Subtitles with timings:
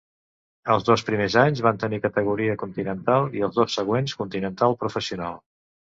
[0.75, 5.37] Els dos primers anys va tenir categoria continental i els dos següents continental professional.